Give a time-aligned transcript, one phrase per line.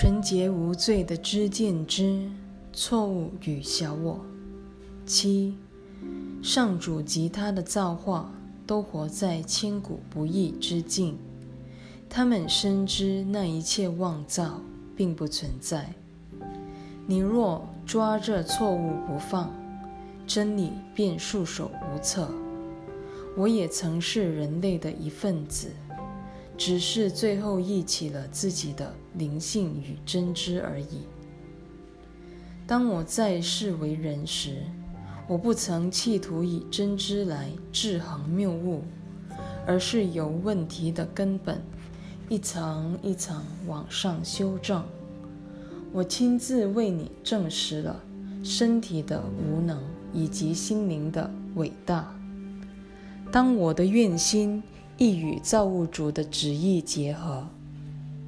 [0.00, 2.26] 纯洁无罪的知见之
[2.72, 4.18] 错误与小我。
[5.04, 5.54] 七，
[6.40, 8.32] 上主及他的造化
[8.66, 11.18] 都活在千古不易之境，
[12.08, 14.62] 他们深知那一切妄造
[14.96, 15.92] 并不存在。
[17.06, 19.52] 你若抓着错误不放，
[20.26, 22.26] 真理便束手无策。
[23.36, 25.68] 我也曾是人类的一份子。
[26.60, 31.06] 只是最后忆起了自己的灵性与真知而已。
[32.66, 34.58] 当我在世为人时，
[35.26, 38.82] 我不曾企图以真知来制衡谬误，
[39.66, 41.62] 而是由问题的根本
[42.28, 44.84] 一层一层往上修正。
[45.94, 47.98] 我亲自为你证实了
[48.42, 52.14] 身体的无能以及心灵的伟大。
[53.32, 54.62] 当我的愿心。
[55.02, 57.48] 亦与造物主的旨意结合，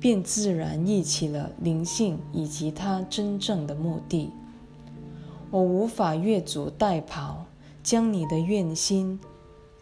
[0.00, 4.30] 便自然忆起了灵性以及它真正的目的。
[5.50, 7.34] 我无法越俎代庖，
[7.82, 9.20] 将你的愿心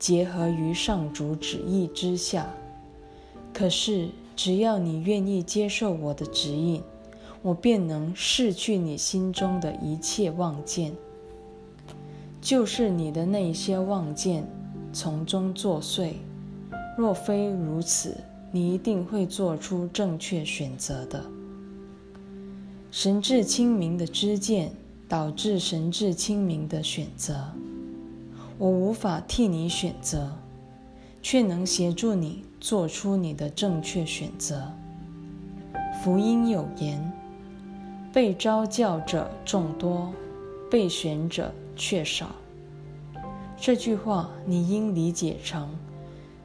[0.01, 2.51] 结合于上主旨意之下。
[3.55, 6.83] 可是，只要你愿意接受我的指引，
[7.41, 10.93] 我便能拭去你心中的一切妄见，
[12.41, 14.45] 就是你的那些妄见，
[14.93, 16.15] 从中作祟。
[17.01, 18.15] 若非如此，
[18.53, 21.25] 你一定会做出正确选择的。
[22.91, 24.71] 神智清明的知见
[25.09, 27.43] 导致神智清明的选择。
[28.59, 30.31] 我无法替你选择，
[31.23, 34.71] 却能协助你做出你的正确选择。
[36.05, 37.11] 福音有言
[38.13, 40.13] ：“被招教者众多，
[40.71, 42.29] 被选者却少。”
[43.59, 45.67] 这句话你应理解成。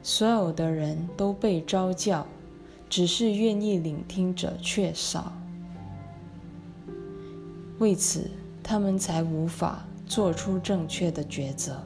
[0.08, 2.24] 所有的人都被招教，
[2.88, 5.32] 只是愿意聆听者却少，
[7.80, 8.30] 为此
[8.62, 11.82] 他们才无法做出正确的抉择。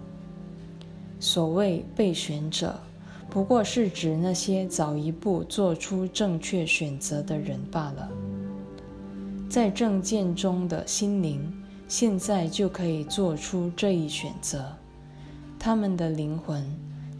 [1.19, 2.78] 所谓被选者，
[3.31, 8.06] 不过是指那些早一步做出正确选择的人罢了。
[9.48, 11.41] 在正见中的心灵，
[11.88, 14.76] 现在就可以做出这一选择，
[15.58, 16.62] 他们的灵魂。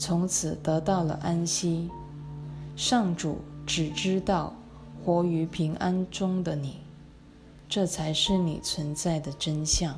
[0.00, 1.91] 从此得到了安息。
[2.75, 4.55] 上主只知道
[5.05, 6.78] 活于平安中的你，
[7.69, 9.94] 这才是你存在的真相。